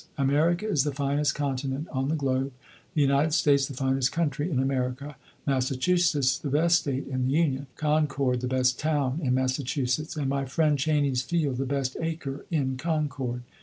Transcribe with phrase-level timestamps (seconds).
[0.17, 2.51] America is the finest continent on the globe,
[2.95, 7.67] the United States the finest country in America, Massachusetts the best State in the Union,
[7.75, 12.77] Concord the best town in Massachusetts, and my friend Cheney's field the best acre in
[12.77, 13.43] Concord."